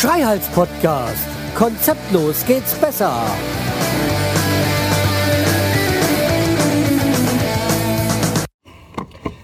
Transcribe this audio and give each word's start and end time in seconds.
Schreihals 0.00 0.48
Podcast. 0.48 1.28
Konzeptlos 1.54 2.44
geht's 2.46 2.72
besser. 2.72 3.22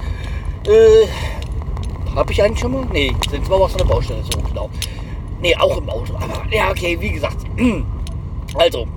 Äh, 0.66 1.06
hab 2.14 2.28
ich 2.28 2.42
eigentlich 2.42 2.60
schon 2.60 2.72
mal? 2.72 2.84
Nee, 2.92 3.16
sind 3.30 3.48
wir 3.48 3.58
was 3.58 3.72
von 3.72 3.78
der 3.78 3.86
Baustelle 3.86 4.22
so 4.30 4.38
genau. 4.42 4.68
Nee, 5.40 5.56
auch 5.56 5.76
im 5.78 5.88
Auto. 5.88 6.14
Aber 6.16 6.42
ja, 6.50 6.70
okay, 6.70 6.96
wie 7.00 7.10
gesagt. 7.10 7.38
Also. 8.54 8.88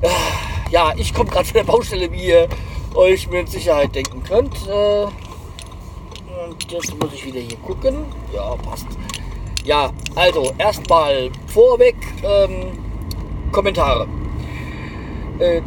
äh, 0.00 0.08
Ja, 0.70 0.92
ich 0.96 1.12
komme 1.12 1.28
gerade 1.30 1.44
von 1.44 1.54
der 1.54 1.64
Baustelle, 1.64 2.10
wie 2.10 2.28
ihr 2.28 2.48
euch 2.94 3.28
mit 3.28 3.50
Sicherheit 3.50 3.94
denken 3.94 4.22
könnt. 4.22 4.54
Äh, 4.66 5.04
Und 6.48 6.72
jetzt 6.72 6.98
muss 6.98 7.12
ich 7.12 7.26
wieder 7.26 7.40
hier 7.40 7.58
gucken. 7.58 8.06
Ja, 8.34 8.54
passt. 8.56 8.86
Ja, 9.64 9.90
also 10.14 10.52
erstmal 10.56 11.30
vorweg 11.46 11.96
ähm, 12.22 12.78
Kommentare. 13.52 14.06
Äh, 15.38 15.60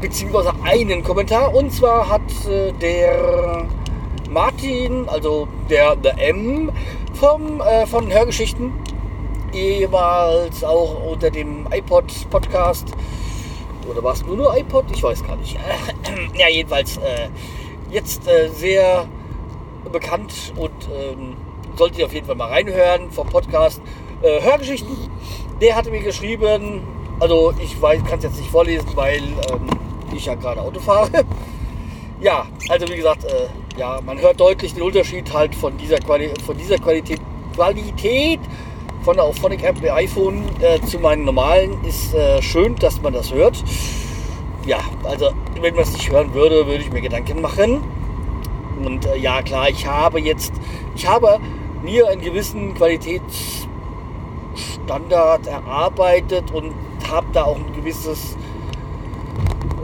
beziehungsweise 0.00 0.52
einen 0.64 1.04
Kommentar. 1.04 1.54
Und 1.54 1.72
zwar 1.72 2.08
hat 2.08 2.22
äh, 2.48 2.72
der 2.72 3.68
Martin, 4.28 5.08
also 5.08 5.46
der, 5.70 5.94
der 5.96 6.18
M 6.28 6.72
vom, 7.16 7.60
äh, 7.60 7.86
von 7.86 8.12
Hörgeschichten, 8.12 8.72
jeweils 9.52 10.62
auch 10.62 11.10
unter 11.10 11.30
dem 11.30 11.66
iPod-Podcast, 11.70 12.92
oder 13.88 14.02
war 14.02 14.12
es 14.12 14.24
nur 14.26 14.36
nur 14.36 14.56
iPod? 14.56 14.84
Ich 14.92 15.02
weiß 15.02 15.24
gar 15.24 15.36
nicht. 15.36 15.56
ja, 16.34 16.48
jedenfalls 16.48 16.96
äh, 16.98 17.28
jetzt 17.90 18.26
äh, 18.28 18.48
sehr 18.48 19.06
bekannt 19.92 20.52
und 20.56 20.72
ähm, 20.92 21.36
solltet 21.76 21.98
ihr 22.00 22.06
auf 22.06 22.12
jeden 22.12 22.26
Fall 22.26 22.34
mal 22.34 22.48
reinhören 22.48 23.10
vom 23.10 23.28
Podcast 23.28 23.80
äh, 24.22 24.42
Hörgeschichten. 24.42 24.96
Der 25.60 25.76
hatte 25.76 25.90
mir 25.90 26.00
geschrieben, 26.00 26.82
also 27.20 27.54
ich 27.62 27.80
kann 27.80 28.18
es 28.18 28.24
jetzt 28.24 28.38
nicht 28.38 28.50
vorlesen, 28.50 28.88
weil 28.94 29.22
ähm, 29.22 29.68
ich 30.14 30.26
ja 30.26 30.34
gerade 30.34 30.60
Auto 30.60 30.80
fahre. 30.80 31.24
ja, 32.20 32.46
also 32.68 32.88
wie 32.88 32.96
gesagt, 32.96 33.24
äh, 33.24 33.46
ja, 33.76 34.00
man 34.04 34.20
hört 34.20 34.40
deutlich 34.40 34.74
den 34.74 34.82
Unterschied 34.82 35.32
halt 35.32 35.54
von 35.54 35.76
dieser, 35.76 35.98
Quali 35.98 36.32
von 36.44 36.56
dieser 36.56 36.78
Qualität, 36.78 37.20
Qualität 37.54 38.40
von 39.02 39.14
der 39.16 39.24
Auphonic 39.24 39.62
App 39.62 39.80
bei 39.80 39.92
iPhone 39.92 40.42
äh, 40.60 40.80
zu 40.80 40.98
meinen 40.98 41.24
normalen. 41.24 41.84
Ist 41.84 42.12
äh, 42.14 42.42
schön, 42.42 42.74
dass 42.76 43.00
man 43.02 43.12
das 43.12 43.32
hört. 43.32 43.62
Ja, 44.66 44.78
also 45.04 45.30
wenn 45.60 45.74
man 45.74 45.84
es 45.84 45.92
nicht 45.92 46.10
hören 46.10 46.32
würde, 46.34 46.66
würde 46.66 46.82
ich 46.82 46.90
mir 46.90 47.02
Gedanken 47.02 47.40
machen. 47.40 47.82
Und 48.84 49.06
äh, 49.06 49.16
ja, 49.16 49.42
klar, 49.42 49.68
ich 49.68 49.86
habe 49.86 50.20
jetzt, 50.20 50.52
ich 50.94 51.06
habe 51.06 51.38
mir 51.82 52.08
einen 52.08 52.20
gewissen 52.20 52.74
Qualitätsstandard 52.74 55.46
erarbeitet 55.46 56.50
und 56.50 56.74
habe 57.08 57.26
da 57.32 57.44
auch 57.44 57.56
ein 57.56 57.72
gewisses 57.74 58.36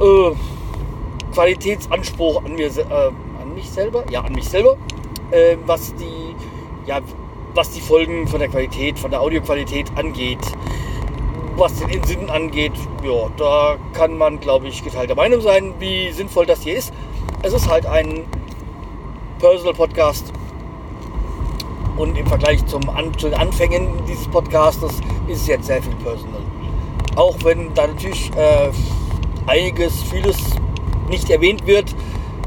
äh, 0.01 0.33
Qualitätsanspruch 1.33 2.45
an 2.45 2.55
mir, 2.55 2.67
äh, 2.67 3.11
mich 3.55 3.70
selber, 3.70 4.05
ja, 4.11 4.22
an 4.22 4.33
mich 4.33 4.48
selber, 4.48 4.77
äh, 5.31 5.56
was 5.67 5.95
die, 5.95 6.34
ja, 6.86 7.00
was 7.55 7.70
die 7.70 7.81
Folgen 7.81 8.27
von 8.28 8.41
der 8.41 8.48
Qualität, 8.48 8.99
von 8.99 9.10
der 9.10 9.21
Audioqualität 9.21 9.87
angeht. 9.97 10.41
Was 11.56 11.75
den 11.75 11.91
Insinnen 11.91 12.31
angeht, 12.31 12.72
ja, 13.04 13.28
da 13.37 13.77
kann 13.93 14.16
man, 14.16 14.41
glaube 14.41 14.69
ich, 14.69 14.82
geteilter 14.82 15.15
Meinung 15.15 15.43
sein, 15.43 15.75
wie 15.78 16.10
sinnvoll 16.10 16.47
das 16.47 16.62
hier 16.62 16.77
ist. 16.77 16.94
Es 17.43 17.53
ist 17.53 17.69
halt 17.69 17.84
ein 17.84 18.25
Personal 19.38 19.75
Podcast 19.75 20.32
und 21.97 22.16
im 22.16 22.27
Vergleich 22.27 22.65
zum 22.66 22.88
An 22.88 23.12
zu 23.19 23.28
den 23.28 23.38
Anfängen 23.38 23.88
dieses 24.09 24.27
Podcastes 24.28 25.00
ist 25.28 25.43
es 25.43 25.47
jetzt 25.47 25.66
sehr 25.66 25.82
viel 25.82 25.94
Personal. 25.97 26.41
Auch 27.16 27.37
wenn 27.44 27.75
da 27.75 27.87
natürlich 27.87 28.31
äh, 28.34 28.71
einiges, 29.47 30.03
vieles 30.04 30.38
nicht 31.10 31.28
erwähnt 31.28 31.66
wird, 31.66 31.94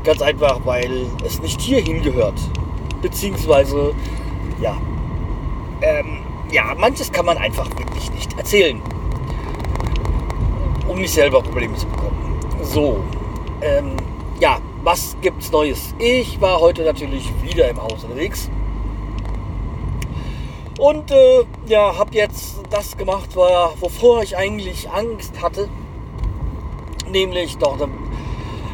ganz 0.06 0.22
einfach, 0.22 0.62
weil 0.64 1.08
es 1.26 1.42
nicht 1.42 1.60
hierhin 1.60 2.02
gehört. 2.02 2.40
Beziehungsweise, 3.02 3.94
ja, 4.62 4.78
ähm, 5.82 6.20
ja, 6.52 6.74
manches 6.78 7.12
kann 7.12 7.26
man 7.26 7.38
einfach 7.38 7.68
wirklich 7.78 8.12
nicht 8.12 8.38
erzählen, 8.38 8.82
um 10.88 10.98
nicht 10.98 11.14
selber 11.14 11.42
Probleme 11.42 11.76
zu 11.76 11.88
bekommen. 11.88 12.40
So, 12.62 13.04
ähm, 13.62 13.98
ja, 14.40 14.60
was 14.84 15.18
gibt's 15.22 15.52
Neues? 15.52 15.96
Ich 15.98 16.40
war 16.40 16.60
heute 16.60 16.84
natürlich 16.84 17.32
wieder 17.42 17.68
im 17.70 17.82
Haus 17.82 18.04
unterwegs. 18.04 18.50
Und 20.78 21.10
äh, 21.10 21.46
ja, 21.68 21.98
habe 21.98 22.14
jetzt 22.14 22.62
das 22.70 22.98
gemacht, 22.98 23.36
wovor 23.36 24.22
ich 24.24 24.38
eigentlich 24.38 24.90
Angst 24.90 25.42
hatte. 25.42 25.70
Nämlich 27.10 27.58
doch 27.58 27.74
eine, 27.76 27.88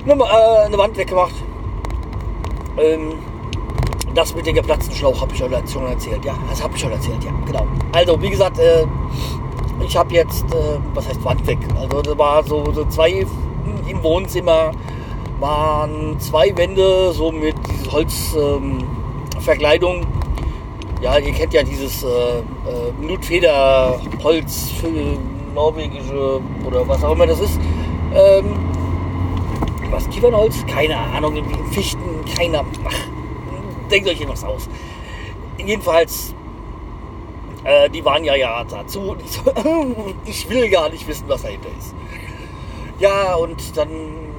eine, 0.06 0.24
äh, 0.24 0.66
eine 0.66 0.78
Wand 0.78 0.98
weggemacht. 0.98 1.34
Ähm, 2.78 3.14
das 4.14 4.36
mit 4.36 4.46
dem 4.46 4.56
geplatzten 4.56 4.94
Schlauch 4.96 5.22
habe 5.22 5.32
ich 5.32 5.40
schon 5.40 5.54
erzählt. 5.54 6.26
Ja, 6.26 6.38
das 6.50 6.62
habe 6.64 6.76
ich 6.76 6.82
schon 6.82 6.92
erzählt, 6.92 7.24
ja, 7.24 7.32
genau. 7.46 7.66
Also, 7.94 8.22
wie 8.22 8.30
gesagt, 8.30 8.60
äh, 8.60 8.86
ich 9.86 9.96
habe 9.96 10.14
jetzt, 10.14 10.44
äh, 10.54 10.78
was 10.94 11.08
heißt 11.08 11.24
Wand 11.24 11.48
weg? 11.48 11.60
Also, 11.80 12.02
da 12.02 12.18
war 12.18 12.44
so, 12.44 12.70
so 12.74 12.84
zwei 12.86 13.26
im 13.88 14.04
Wohnzimmer, 14.04 14.72
waren 15.40 16.20
zwei 16.20 16.54
Wände, 16.56 17.14
so 17.14 17.32
mit 17.32 17.56
Holzverkleidung. 17.92 20.02
Ähm, 20.02 20.08
ja, 21.02 21.18
ihr 21.18 21.32
kennt 21.32 21.54
ja 21.54 21.64
dieses 21.64 22.04
äh, 22.04 22.08
äh, 22.08 22.42
Nutfederholz 23.02 24.72
für 24.80 24.92
norwegische 25.56 26.42
oder 26.66 26.88
was 26.88 27.04
auch 27.04 27.14
immer 27.14 27.26
das 27.26 27.40
ist. 27.40 27.60
Ähm, 28.14 28.71
was, 29.92 30.10
Kiefernholz? 30.10 30.66
Keine 30.66 30.98
Ahnung, 30.98 31.44
Fichten, 31.72 32.26
keiner. 32.36 32.66
Ach, 32.86 33.90
denkt 33.90 34.08
euch 34.08 34.20
irgendwas 34.20 34.44
aus. 34.44 34.70
Jedenfalls, 35.58 36.34
äh, 37.64 37.90
die 37.90 38.04
waren 38.04 38.24
ja 38.24 38.36
ja 38.36 38.64
dazu. 38.64 39.16
Ich, 40.26 40.50
will 40.50 40.70
gar 40.70 40.90
nicht 40.90 41.08
wissen, 41.08 41.26
was 41.28 41.44
dahinter 41.44 41.70
ist. 41.78 41.94
Ja, 43.00 43.36
und 43.36 43.78
dann 43.78 43.90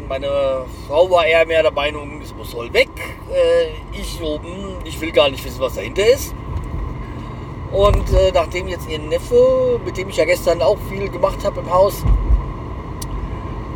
meine 0.09 0.65
Frau 0.87 1.11
war 1.11 1.27
eher 1.27 1.47
mehr 1.47 1.63
der 1.63 1.73
Meinung, 1.73 2.21
es 2.23 2.35
muss 2.35 2.51
soll 2.51 2.73
weg. 2.73 2.91
Äh, 3.31 3.99
ich 3.99 4.21
oben, 4.23 4.77
ich 4.85 5.01
will 5.01 5.13
gar 5.13 5.31
nicht 5.31 5.45
wissen, 5.45 5.61
was 5.61 5.75
dahinter 5.75 6.07
ist. 6.07 6.35
Und 7.73 8.13
äh, 8.13 8.31
nachdem 8.33 8.69
jetzt 8.69 8.89
ihr 8.89 8.99
Neffe, 8.99 9.81
mit 9.85 9.97
dem 9.97 10.11
ich 10.11 10.17
ja 10.17 10.25
gestern 10.25 10.61
auch 10.61 10.79
viel 10.91 11.09
gemacht 11.09 11.45
habe 11.45 11.61
im 11.61 11.71
Haus, 11.71 12.05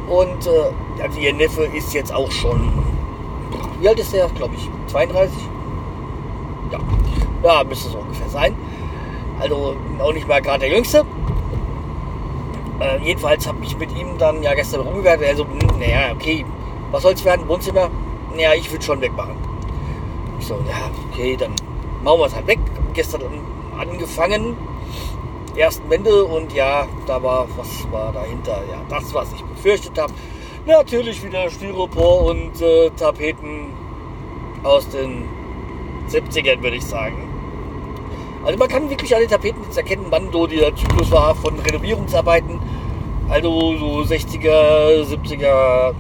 und 0.08 0.46
äh, 0.46 1.02
also 1.02 1.18
ihr 1.18 1.32
Neffe 1.32 1.64
ist 1.64 1.92
jetzt 1.94 2.12
auch 2.12 2.30
schon, 2.30 2.72
wie 3.80 3.88
alt 3.88 3.98
ist 3.98 4.12
der? 4.12 4.28
Glaube 4.28 4.54
ich, 4.54 4.68
32? 4.88 5.36
Ja, 6.72 6.78
ja, 7.42 7.64
müsste 7.64 7.90
so 7.90 7.98
ungefähr 7.98 8.28
sein. 8.28 8.56
Also 9.40 9.76
auch 9.98 10.12
nicht 10.12 10.28
mal 10.28 10.40
gerade 10.40 10.60
der 10.60 10.70
Jüngste. 10.70 11.04
Äh, 12.80 12.98
jedenfalls 13.02 13.46
habe 13.46 13.58
ich 13.62 13.76
mit 13.76 13.96
ihm 13.96 14.18
dann 14.18 14.42
ja 14.42 14.54
gestern 14.54 14.80
rumgewertet. 14.80 15.28
Also, 15.28 15.46
naja, 15.78 16.12
okay, 16.14 16.44
was 16.90 17.02
soll's 17.02 17.24
werden? 17.24 17.48
Wohnzimmer? 17.48 17.90
Naja, 18.34 18.54
ich 18.54 18.70
würde 18.70 18.84
schon 18.84 19.00
wegmachen. 19.00 19.36
Ich 20.38 20.46
so, 20.46 20.54
ja, 20.68 20.90
okay, 21.10 21.36
dann 21.36 21.52
machen 22.02 22.20
wir 22.20 22.26
es 22.26 22.34
halt 22.34 22.46
weg. 22.46 22.58
Gestern 22.92 23.22
angefangen, 23.78 24.56
ersten 25.58 25.88
Wände 25.90 26.24
und 26.24 26.52
ja, 26.52 26.86
da 27.06 27.22
war, 27.22 27.46
was 27.56 27.90
war 27.90 28.12
dahinter? 28.12 28.62
Ja, 28.70 28.80
das, 28.88 29.12
was 29.14 29.32
ich 29.32 29.42
befürchtet 29.42 29.98
habe. 29.98 30.12
Natürlich 30.66 31.22
wieder 31.24 31.48
Styropor 31.50 32.26
und 32.26 32.60
äh, 32.60 32.90
Tapeten 32.90 33.72
aus 34.62 34.88
den 34.88 35.24
70ern, 36.10 36.62
würde 36.62 36.76
ich 36.76 36.84
sagen. 36.84 37.28
Also 38.44 38.58
man 38.58 38.68
kann 38.68 38.88
wirklich 38.90 39.10
den 39.10 39.28
Tapeten 39.28 39.62
jetzt 39.64 39.76
erkennen, 39.76 40.06
wann 40.10 40.30
so 40.30 40.46
der 40.46 40.74
Zyklus 40.74 41.10
war 41.10 41.34
von 41.34 41.58
Renovierungsarbeiten. 41.58 42.60
Also 43.28 43.76
so 43.76 44.00
60er, 44.02 45.04
70er, 45.04 45.94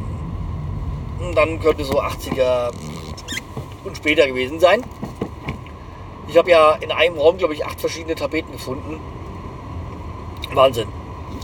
und 1.20 1.36
dann 1.36 1.58
könnte 1.60 1.84
so 1.84 2.00
80er 2.00 2.70
und 3.84 3.96
später 3.96 4.26
gewesen 4.26 4.60
sein. 4.60 4.82
Ich 6.28 6.36
habe 6.36 6.50
ja 6.50 6.76
in 6.80 6.90
einem 6.90 7.18
Raum, 7.18 7.38
glaube 7.38 7.54
ich, 7.54 7.64
acht 7.64 7.80
verschiedene 7.80 8.14
Tapeten 8.14 8.52
gefunden. 8.52 9.00
Wahnsinn. 10.54 10.88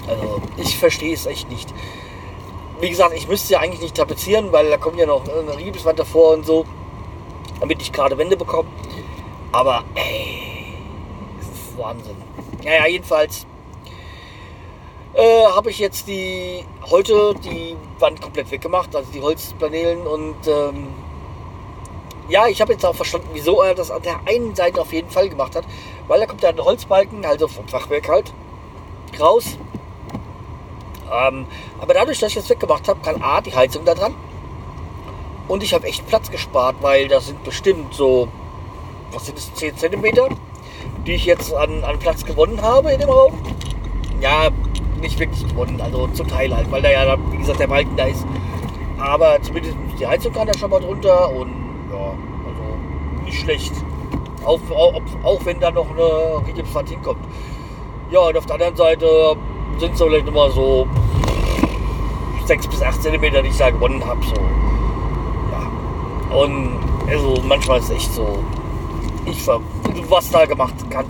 Also 0.07 0.41
ich 0.57 0.79
verstehe 0.79 1.15
es 1.15 1.27
echt 1.27 1.49
nicht. 1.51 1.73
Wie 2.81 2.91
gesagt, 2.91 3.15
ich 3.15 3.29
müsste 3.29 3.53
ja 3.55 3.61
eigentlich 3.61 3.81
nicht 3.81 3.97
tapezieren, 3.97 4.51
weil 4.53 4.69
da 4.69 4.77
kommt 4.77 4.99
ja 4.99 5.07
noch 5.07 5.25
eine 5.29 5.57
Riebeswand 5.57 5.99
davor 5.99 6.35
und 6.35 6.45
so, 6.45 6.65
damit 7.61 7.81
ich 7.81 7.93
gerade 7.93 8.19
Wände 8.19 8.37
bekomme. 8.37 8.69
Aber 9.53 9.85
ey, 9.95 10.75
Wahnsinn. 11.77 12.17
Ja, 12.63 12.75
ja, 12.75 12.87
jedenfalls 12.87 13.47
äh, 15.15 15.45
habe 15.45 15.71
ich 15.71 15.79
jetzt 15.79 16.09
die 16.09 16.65
heute 16.91 17.35
die 17.45 17.77
Wand 17.99 18.21
komplett 18.21 18.51
weggemacht, 18.51 18.95
also 18.97 19.11
die 19.13 19.21
Holzpanelen 19.21 20.07
und 20.07 20.37
ähm, 20.47 20.89
ja, 22.29 22.47
ich 22.47 22.61
habe 22.61 22.73
jetzt 22.73 22.85
auch 22.87 22.95
verstanden, 22.95 23.29
wieso 23.33 23.63
er 23.63 23.75
das 23.75 23.91
an 23.91 24.03
der 24.03 24.21
einen 24.27 24.55
Seite 24.55 24.81
auf 24.81 24.93
jeden 24.93 25.11
Fall 25.11 25.29
gemacht 25.29 25.55
hat, 25.55 25.65
weil 26.09 26.21
da 26.21 26.27
kommt 26.27 26.43
ja 26.43 26.49
ein 26.49 26.59
Holzbalken, 26.59 27.25
also 27.27 27.47
vom 27.47 27.69
Fachwerk 27.69 28.09
halt, 28.09 28.33
raus. 29.21 29.59
Ähm, 31.13 31.47
aber 31.81 31.95
dadurch, 31.95 32.19
dass 32.19 32.31
ich 32.31 32.37
das 32.37 32.49
weggemacht 32.49 32.89
habe, 32.89 33.01
kann 33.01 33.23
A, 33.23 33.41
die 33.41 33.55
Heizung 33.55 33.85
da 33.85 33.95
dran 33.95 34.15
und 35.53 35.63
ich 35.63 35.75
habe 35.75 35.87
echt 35.87 36.07
Platz 36.07 36.31
gespart, 36.31 36.77
weil 36.81 37.09
das 37.09 37.27
sind 37.27 37.45
bestimmt 37.45 37.93
so, 37.93 38.29
was 39.13 39.27
sind 39.27 39.37
das, 39.37 39.53
10 39.55 39.77
cm, 39.77 40.35
die 41.07 41.13
ich 41.13 41.27
jetzt 41.27 41.53
an, 41.53 41.85
an 41.85 41.99
Platz 41.99 42.25
gewonnen 42.25 42.63
habe 42.63 42.93
in 42.93 43.01
dem 43.01 43.11
Raum. 43.11 43.35
Ja, 44.21 44.49
nicht 45.01 45.19
wirklich 45.19 45.47
gewonnen, 45.47 45.81
also 45.81 46.07
zum 46.09 46.29
Teil 46.29 46.55
halt, 46.57 46.71
weil 46.71 46.81
da 46.81 46.91
ja, 46.91 47.19
wie 47.31 47.37
gesagt, 47.37 47.61
der 47.61 47.67
Balken 47.67 47.97
da 47.97 48.05
ist. 48.05 48.25
Aber 48.99 49.43
zumindest 49.43 49.77
die 49.99 50.07
Heizung 50.07 50.33
kann 50.33 50.47
da 50.47 50.57
schon 50.57 50.71
mal 50.71 50.81
drunter 50.81 51.31
und 51.31 51.51
ja, 51.91 51.99
also 51.99 53.25
nicht 53.25 53.41
schlecht. 53.41 53.73
Auch, 54.45 54.61
auch, 54.71 55.01
auch 55.23 55.45
wenn 55.45 55.61
da 55.61 55.71
noch 55.71 55.91
eine 55.91 56.47
Rigipswand 56.47 56.89
hinkommt. 56.89 57.21
Ja, 58.13 58.21
und 58.21 58.37
auf 58.37 58.45
der 58.45 58.57
anderen 58.57 58.77
Seite 58.77 59.37
sind 59.79 59.95
es 59.95 60.03
vielleicht 60.03 60.27
nochmal 60.27 60.51
so 60.51 60.87
6 62.45 62.67
bis 62.67 62.83
8 62.83 63.03
cm, 63.03 63.23
die 63.23 63.49
ich 63.49 63.57
da 63.57 63.71
gewonnen 63.71 64.05
habe. 64.05 64.21
So. 64.23 64.35
Ja. 65.51 66.37
Und 66.37 66.79
also 67.09 67.41
manchmal 67.43 67.79
ist 67.79 67.87
es 67.87 67.97
echt 67.97 68.13
so, 68.13 68.39
ich 69.25 69.43
ver 69.43 69.61
was 70.11 70.31
da 70.31 70.45
gemacht 70.45 70.75
kann. 70.91 71.07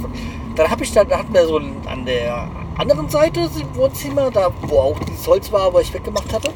Dann 0.54 0.70
habe 0.70 0.84
ich 0.84 0.92
dann, 0.92 1.08
da 1.08 1.18
hatten 1.18 1.34
wir 1.34 1.44
so 1.44 1.56
an 1.56 2.06
der 2.06 2.46
anderen 2.78 3.08
Seite 3.08 3.50
im 3.60 3.74
Wohnzimmer, 3.74 4.30
da 4.30 4.50
wo 4.68 4.78
auch 4.78 4.98
dieses 5.00 5.26
Holz 5.26 5.50
war, 5.50 5.74
was 5.74 5.82
ich 5.82 5.94
weggemacht 5.94 6.32
hatte, 6.32 6.52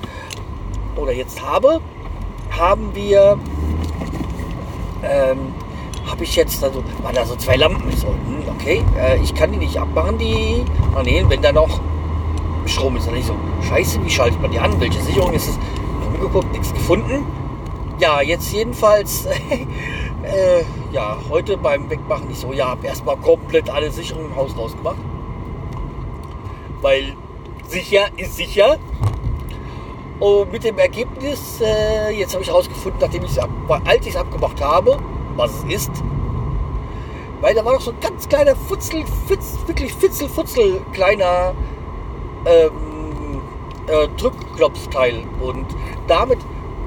oder 0.95 1.11
jetzt 1.11 1.45
habe, 1.45 1.81
haben 2.57 2.95
wir, 2.95 3.37
ähm, 5.03 5.55
habe 6.07 6.25
ich 6.25 6.37
jetzt, 6.37 6.63
also 6.63 6.83
waren 7.03 7.15
da 7.15 7.27
so 7.27 7.37
zwei 7.37 7.57
Lampen. 7.57 7.89
Ich 7.91 8.01
so, 8.01 8.09
hm, 8.09 8.49
okay, 8.49 8.83
äh, 8.99 9.19
ich 9.23 9.35
kann 9.35 9.53
die 9.53 9.59
nicht 9.59 9.79
abmachen, 9.79 10.19
die 10.19 10.65
Paneelen, 10.95 11.29
wenn 11.29 11.43
da 11.43 11.53
noch 11.53 11.81
Strom 12.67 12.97
ist. 12.97 13.09
Und 13.09 13.17
ich 13.17 13.27
so, 13.27 13.35
scheiße, 13.69 14.05
wie 14.05 14.11
schaltet 14.11 14.41
man 14.41 14.51
die 14.51 14.59
an? 14.59 14.81
Welche 14.81 15.01
Sicherung 15.03 15.33
ist 15.33 15.49
es? 15.49 15.59
Rumgeguckt, 16.05 16.53
nichts 16.53 16.73
gefunden. 16.73 17.27
Ja, 17.99 18.21
jetzt 18.21 18.53
jedenfalls, 18.53 19.27
äh, 20.23 20.63
ja, 20.93 21.17
heute 21.31 21.57
beim 21.57 21.89
Wegmachen 21.91 22.31
ich 22.31 22.39
so, 22.39 22.53
ja, 22.53 22.69
habe 22.69 22.87
erstmal 22.87 23.17
komplett 23.17 23.71
alle 23.71 23.91
Sicherungen 23.91 24.31
im 24.31 24.37
Haus 24.37 24.57
rausgemacht 24.57 24.97
weil 26.87 27.17
sicher 27.67 28.07
ist 28.17 28.37
sicher. 28.37 28.79
Und 30.21 30.51
mit 30.51 30.65
dem 30.65 30.79
Ergebnis, 30.79 31.61
äh, 31.61 32.11
jetzt 32.13 32.33
habe 32.33 32.43
ich 32.43 32.49
herausgefunden, 32.49 33.01
nachdem 33.01 33.25
ich 33.25 33.33
es 33.33 33.39
als 33.39 34.07
ich 34.07 34.15
es 34.15 34.17
abgemacht 34.17 34.63
habe, 34.63 34.99
was 35.37 35.65
es 35.65 35.75
ist, 35.75 35.91
weil 37.41 37.55
da 37.55 37.65
war 37.65 37.75
noch 37.75 37.81
so 37.81 37.91
ein 37.91 38.01
ganz 38.01 38.29
kleiner 38.29 38.57
Futzel, 38.57 39.05
Fitz, 39.27 39.57
wirklich 39.67 39.93
Fitzel, 39.95 40.29
Futzel, 40.29 40.81
kleiner 40.93 41.55
ähm, 42.45 43.41
äh, 43.87 44.09
Drückklopfteil 44.17 45.23
und 45.41 45.67
damit, 46.09 46.39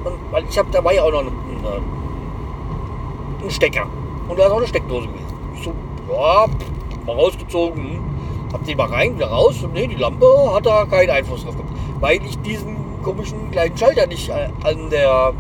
und, 0.03 0.17
weil 0.31 0.45
ich 0.49 0.57
habe, 0.57 0.69
da 0.71 0.83
war 0.83 0.93
ja 0.93 1.03
auch 1.03 1.11
noch 1.11 1.21
ein, 1.21 1.27
ein, 1.27 1.83
ein 3.43 3.51
Stecker 3.51 3.87
und 4.27 4.37
da 4.37 4.45
ist 4.45 4.51
auch 4.51 4.57
eine 4.57 4.67
Steckdose 4.67 5.07
gewesen. 5.07 5.25
Ich 5.55 5.63
so, 5.63 5.73
ja, 6.11 6.45
mal 7.05 7.15
rausgezogen. 7.15 7.99
Hab 8.53 8.65
den 8.65 8.77
mal 8.77 8.87
rein, 8.87 9.15
wieder 9.15 9.29
raus 9.29 9.61
und 9.63 9.73
nee, 9.73 9.85
die 9.85 9.95
Lampe 9.95 10.25
hat 10.53 10.65
da 10.65 10.85
keinen 10.85 11.11
Einfluss 11.11 11.43
drauf 11.43 11.55
gehabt. 11.55 11.71
Weil 11.99 12.25
ich 12.25 12.37
diesen 12.39 12.77
komischen 13.03 13.51
kleinen 13.51 13.77
Schalter 13.77 14.07
nicht 14.07 14.29
äh, 14.29 14.49
an 14.63 14.89
der, 14.89 15.33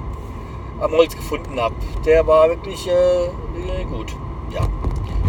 am 0.79 0.91
Holz 0.91 1.15
gefunden 1.15 1.59
habe. 1.59 1.75
Der 2.05 2.25
war 2.25 2.49
wirklich 2.49 2.87
äh, 2.87 3.83
gut. 3.85 4.15
Ja, 4.51 4.67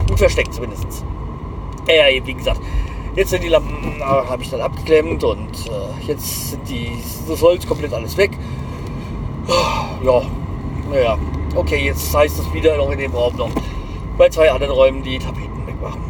gut 0.09 0.19
versteckt 0.19 0.55
zumindest. 0.55 1.05
Ja, 1.89 2.05
wie 2.25 2.35
gesagt, 2.35 2.61
jetzt 3.17 3.31
sind 3.31 3.43
die 3.43 3.49
Lampen, 3.49 4.01
äh, 4.01 4.03
habe 4.03 4.43
ich 4.43 4.51
dann 4.51 4.61
abgeklemmt 4.61 5.25
und 5.25 5.67
äh, 5.67 6.07
jetzt 6.07 6.51
sind 6.51 6.69
die, 6.69 7.03
das 7.29 7.43
Holz 7.43 7.67
komplett 7.67 7.93
alles 7.93 8.17
weg. 8.17 8.31
Ja, 10.03 10.23
naja, 10.91 11.19
okay, 11.57 11.85
jetzt 11.85 12.15
heißt 12.15 12.39
es 12.39 12.53
wieder 12.53 12.77
noch 12.77 12.91
in 12.91 12.99
dem 12.99 13.13
Raum 13.13 13.35
noch 13.37 13.51
bei 14.17 14.29
zwei 14.29 14.51
anderen 14.51 14.73
Räumen 14.73 15.03
die 15.03 15.19
Tapeten 15.19 15.67
wegmachen 15.67 16.01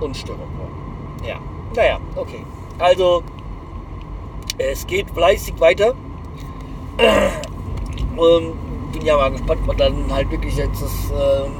und 0.00 0.16
Störung. 0.16 0.48
Ja, 1.26 1.36
naja, 1.74 1.98
okay. 2.16 2.44
Also, 2.78 3.22
es 4.58 4.86
geht 4.86 5.10
fleißig 5.10 5.58
weiter. 5.58 5.94
Und 8.16 8.63
ja 9.04 9.16
mal 9.16 9.30
gespannt, 9.30 9.60
wann 9.66 9.76
dann 9.76 10.12
halt 10.12 10.30
wirklich 10.30 10.56
jetzt 10.56 10.82
das, 10.82 10.92
ähm, 11.10 11.52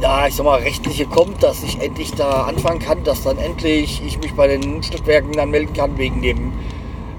ja, 0.00 0.26
ich 0.26 0.34
sag 0.34 0.44
mal, 0.44 0.60
rechtliche 0.60 1.06
kommt, 1.06 1.42
dass 1.42 1.62
ich 1.62 1.80
endlich 1.80 2.12
da 2.12 2.44
anfangen 2.44 2.78
kann, 2.78 3.02
dass 3.04 3.22
dann 3.22 3.38
endlich 3.38 4.02
ich 4.04 4.18
mich 4.18 4.34
bei 4.34 4.46
den 4.46 4.82
Stückwerken 4.82 5.32
dann 5.32 5.50
melden 5.50 5.72
kann 5.72 5.98
wegen 5.98 6.22
dem 6.22 6.52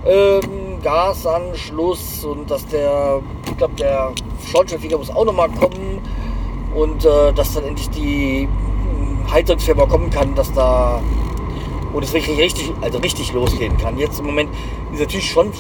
ähm, 0.06 0.81
Gasanschluss 0.81 2.23
und 2.23 2.50
dass 2.50 2.65
der, 2.67 3.21
ich 3.50 3.57
glaube, 3.57 3.75
der 3.75 4.13
Schornsteinfeger 4.50 4.97
muss 4.97 5.09
auch 5.09 5.25
nochmal 5.25 5.50
kommen 5.50 6.00
und 6.73 7.03
äh, 7.03 7.33
dass 7.33 7.53
dann 7.53 7.65
endlich 7.65 7.89
die 7.89 8.47
Heizungsfirma 9.31 9.85
kommen 9.85 10.09
kann, 10.09 10.33
dass 10.35 10.51
da 10.53 11.01
wo 11.91 12.00
das 12.00 12.13
wirklich 12.13 12.38
richtig, 12.38 12.71
also 12.81 13.00
richtig 13.00 13.33
losgehen 13.33 13.77
kann. 13.77 13.97
Jetzt 13.97 14.19
im 14.19 14.25
Moment 14.27 14.50
ist 14.94 15.00
natürlich 15.00 15.29
schon 15.29 15.51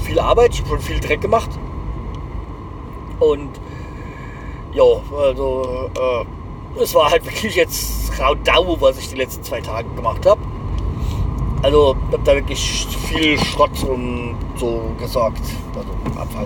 viel 0.00 0.18
Arbeit, 0.18 0.54
schon 0.54 0.80
viel 0.80 1.00
Dreck 1.00 1.20
gemacht. 1.20 1.50
Und 3.18 3.50
ja, 4.72 4.84
also 5.16 5.90
äh, 5.94 6.80
es 6.82 6.94
war 6.94 7.10
halt 7.10 7.24
wirklich 7.24 7.54
jetzt 7.54 8.18
Raudau, 8.18 8.80
was 8.80 8.98
ich 8.98 9.08
die 9.08 9.16
letzten 9.16 9.42
zwei 9.42 9.60
Tage 9.60 9.88
gemacht 9.94 10.24
habe. 10.26 10.40
Also 11.62 11.96
ich 12.08 12.12
habe 12.14 12.24
da 12.24 12.34
wirklich 12.34 12.86
viel 13.08 13.38
Schrott 13.38 13.82
und 13.84 14.36
so 14.56 14.80
gesorgt, 14.98 15.42
also 15.74 16.18
Abfall. 16.18 16.44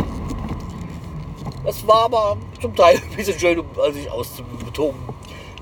Das 1.65 1.87
war 1.87 2.05
aber 2.06 2.37
zum 2.61 2.75
Teil 2.75 2.96
ein 3.11 3.17
bisschen 3.17 3.39
schön, 3.39 3.61
um 3.61 3.93
sich 3.93 4.11
auszubetonen. 4.11 5.01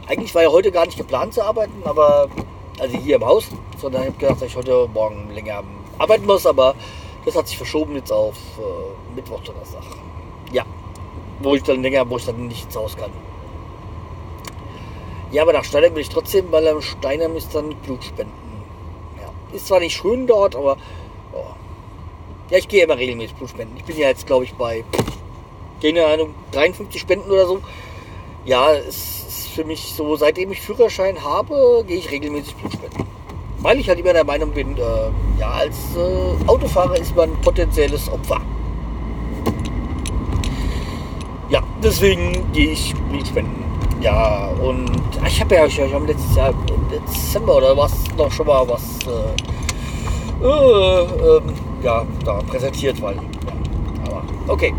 Eigentlich 0.07 0.35
war 0.35 0.43
ja 0.43 0.51
heute 0.51 0.73
gar 0.73 0.87
nicht 0.87 0.97
geplant 0.97 1.35
zu 1.35 1.45
arbeiten, 1.45 1.83
aber 1.85 2.29
also 2.79 2.97
hier 2.99 3.17
im 3.17 3.25
Haus, 3.25 3.49
sondern 3.81 4.03
ich 4.03 4.09
habe 4.09 4.19
gedacht, 4.19 4.43
dass 4.43 4.49
ich 4.49 4.57
heute 4.57 4.89
Morgen 4.93 5.31
länger 5.33 5.63
arbeiten 5.99 6.27
muss, 6.27 6.47
aber 6.47 6.75
das 7.25 7.37
hat 7.37 7.49
sich 7.49 7.57
verschoben 7.57 7.95
jetzt 7.97 8.13
auf 8.13 8.37
äh, 8.59 9.15
Mittwoch, 9.15 9.41
Donnerstag. 9.41 9.83
Ja, 10.53 10.65
wo 11.41 11.55
ich 11.55 11.63
dann 11.63 11.83
länger, 11.83 12.09
wo 12.09 12.17
ich 12.17 12.25
dann 12.25 12.47
nicht 12.47 12.65
ins 12.65 12.77
Haus 12.77 12.97
kann. 12.97 13.11
Ja, 15.31 15.43
aber 15.43 15.53
nach 15.53 15.65
Steinheim 15.65 15.95
will 15.95 16.03
ich 16.03 16.09
trotzdem, 16.09 16.53
weil 16.53 16.69
am 16.69 16.83
Steinheim 16.83 17.37
ist 17.37 17.55
dann 17.55 17.75
Blut 17.77 18.05
spenden. 18.05 18.33
Ja, 19.19 19.31
ist 19.57 19.67
zwar 19.67 19.81
nicht 19.81 19.97
schön 19.97 20.27
dort, 20.27 20.55
aber 20.55 20.77
oh. 21.33 21.45
ja, 22.51 22.59
ich 22.59 22.69
gehe 22.69 22.85
immer 22.85 22.99
regelmäßig 22.99 23.37
Blut 23.37 23.51
spenden. 23.51 23.77
Ich 23.77 23.85
bin 23.85 23.97
ja 23.97 24.09
jetzt, 24.09 24.27
glaube 24.27 24.45
ich, 24.45 24.55
bei 24.55 24.85
keine 25.81 26.07
Ahnung 26.07 26.35
53 26.53 27.01
Spenden 27.01 27.31
oder 27.31 27.47
so. 27.47 27.61
Ja, 28.45 28.75
es 28.75 29.23
für 29.53 29.65
mich 29.65 29.93
so, 29.95 30.17
seitdem 30.17 30.51
ich 30.53 30.61
Führerschein 30.61 31.23
habe, 31.23 31.85
gehe 31.87 31.99
ich 31.99 32.11
regelmäßig 32.11 32.55
Blutspenden. 32.57 33.07
Weil 33.63 33.79
ich 33.79 33.89
halt 33.89 34.01
immer 34.01 34.13
der 34.13 34.25
Meinung 34.25 34.51
bin, 34.51 34.77
äh, 34.77 34.81
ja, 35.39 35.51
als 35.51 35.77
äh, 35.97 36.49
Autofahrer 36.49 36.97
ist 36.97 37.15
man 37.15 37.31
potenzielles 37.41 38.11
Opfer. 38.11 38.41
Ja, 41.49 41.63
deswegen 41.83 42.51
gehe 42.53 42.71
ich 42.71 42.95
Blutspenden. 43.11 43.63
Ja, 44.01 44.49
und 44.61 44.91
ich 45.27 45.41
habe 45.41 45.55
ja, 45.55 45.63
habe 45.63 46.07
letztes 46.07 46.35
Jahr 46.35 46.51
im 46.51 46.89
Dezember 46.89 47.59
oder 47.59 47.77
was 47.77 47.93
noch 48.19 48.33
schon 48.33 48.49
mal 48.49 48.67
was 48.69 48.83
äh, 49.07 49.53
äh, 50.45 51.03
ähm, 51.37 51.43
ja, 51.85 52.05
da 52.25 52.39
präsentiert, 52.41 53.01
weil, 53.01 53.15
ja, 53.15 53.23
aber 54.07 54.23
okay. 54.49 54.75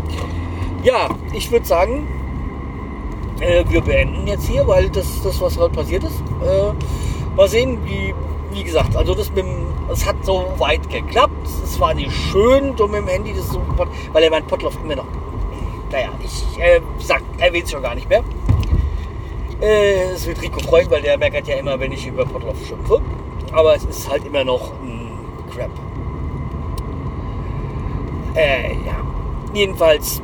Ja, 0.82 1.08
ich 1.32 1.50
würde 1.50 1.64
sagen, 1.64 2.06
äh, 3.40 3.64
wir 3.68 3.80
beenden 3.80 4.26
jetzt 4.26 4.46
hier, 4.46 4.66
weil 4.66 4.90
das, 4.90 5.22
das 5.22 5.40
was 5.40 5.56
gerade 5.56 5.74
passiert 5.74 6.04
ist. 6.04 6.20
Äh, 6.42 6.72
mal 7.34 7.48
sehen, 7.48 7.78
wie, 7.84 8.14
wie 8.54 8.64
gesagt, 8.64 8.96
also 8.96 9.14
das 9.14 9.28
mit 9.30 9.38
dem, 9.38 9.66
es 9.90 10.06
hat 10.06 10.16
so 10.24 10.46
weit 10.58 10.88
geklappt. 10.88 11.46
Es 11.62 11.78
war 11.78 11.92
nicht 11.92 12.12
schön, 12.12 12.76
so 12.76 12.86
mit 12.86 13.00
dem 13.00 13.08
Handy, 13.08 13.34
das 13.34 13.48
so, 13.48 13.60
weil 14.12 14.22
er 14.22 14.30
mein 14.30 14.46
Potloff 14.46 14.78
immer 14.82 14.96
noch. 14.96 15.06
Naja, 15.90 16.08
ich 16.22 16.58
äh, 16.58 16.80
erwähne 17.38 17.64
es 17.64 17.70
schon 17.70 17.82
gar 17.82 17.94
nicht 17.94 18.08
mehr. 18.08 18.22
Äh, 19.60 20.12
es 20.14 20.26
wird 20.26 20.40
Rico 20.40 20.60
freuen, 20.60 20.90
weil 20.90 21.02
der 21.02 21.18
merkt 21.18 21.46
ja 21.46 21.56
immer, 21.56 21.78
wenn 21.78 21.92
ich 21.92 22.06
über 22.06 22.24
Potloff 22.24 22.56
schimpfe. 22.66 23.00
Aber 23.52 23.74
es 23.74 23.84
ist 23.84 24.10
halt 24.10 24.24
immer 24.24 24.44
noch 24.44 24.72
ein 24.82 25.18
Crap. 25.54 25.70
Äh, 28.34 28.72
ja. 28.84 28.96
Jedenfalls 29.52 30.20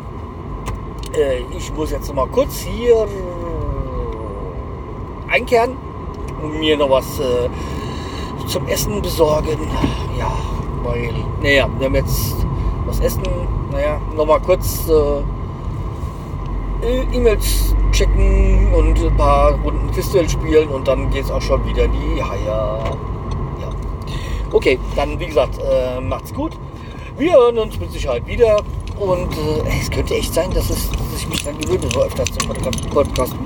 äh, 1.16 1.42
ich 1.56 1.72
muss 1.72 1.90
jetzt 1.90 2.08
noch 2.08 2.14
mal 2.14 2.28
kurz 2.28 2.60
hier 2.60 3.06
einkehren. 5.28 5.76
mir 6.58 6.76
noch 6.76 6.90
was 6.90 7.18
äh, 7.20 7.48
zum 8.50 8.66
Essen 8.66 9.00
besorgen. 9.00 9.58
Ja, 10.18 10.32
weil, 10.82 11.14
naja, 11.40 11.68
wir 11.78 11.86
haben 11.86 11.94
jetzt 11.94 12.34
was 12.86 13.00
essen. 13.00 13.22
Naja, 13.70 14.00
nochmal 14.16 14.40
kurz 14.40 14.88
äh, 14.88 15.22
E-Mails 17.16 17.74
checken 17.92 18.74
und 18.74 18.98
ein 18.98 19.16
paar 19.16 19.52
Runden 19.62 19.90
Quizduell 19.92 20.28
spielen 20.28 20.68
und 20.68 20.88
dann 20.88 21.10
geht 21.10 21.24
es 21.24 21.30
auch 21.30 21.40
schon 21.42 21.64
wieder 21.66 21.84
in 21.84 21.92
die 21.92 22.22
Haie. 22.22 22.46
Ja. 23.60 23.70
Okay, 24.52 24.78
dann 24.96 25.18
wie 25.20 25.26
gesagt, 25.26 25.58
äh, 25.58 26.00
macht's 26.00 26.34
gut. 26.34 26.58
Wir 27.16 27.34
hören 27.34 27.58
uns 27.58 27.78
mit 27.78 27.92
Sicherheit 27.92 28.26
wieder 28.26 28.62
und 28.98 29.32
äh, 29.36 29.62
es 29.80 29.90
könnte 29.90 30.14
echt 30.14 30.34
sein, 30.34 30.50
dass, 30.52 30.70
es, 30.70 30.90
dass 30.90 31.20
ich 31.20 31.28
mich 31.28 31.44
dann 31.44 31.56
gewöhne, 31.58 31.88
so 31.92 32.02
öfters 32.02 32.28
zum 32.32 32.48
Podcast- 32.48 32.90
Podcasten. 32.90 33.38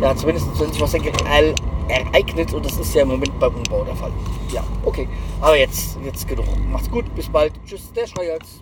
Ja, 0.00 0.14
zumindest 0.14 0.46
wenn 0.60 0.72
sich 0.72 0.80
was 0.80 0.94
ereignet 0.94 2.54
und 2.54 2.64
das 2.64 2.76
ist 2.78 2.94
ja 2.94 3.02
im 3.02 3.08
Moment 3.08 3.38
beim 3.40 3.54
Umbau 3.54 3.84
der 3.84 3.96
Fall. 3.96 4.12
Ja, 4.52 4.62
okay. 4.84 5.08
Aber 5.40 5.56
jetzt, 5.56 5.98
jetzt 6.04 6.28
genug. 6.28 6.46
Macht's 6.70 6.90
gut, 6.90 7.12
bis 7.14 7.28
bald. 7.28 7.52
Tschüss, 7.66 7.92
der 7.92 8.06
Schreihals. 8.06 8.60